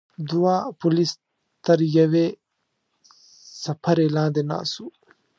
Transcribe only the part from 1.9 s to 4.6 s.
یوې څپرې لاندې